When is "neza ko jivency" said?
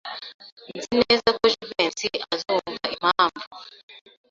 1.01-2.07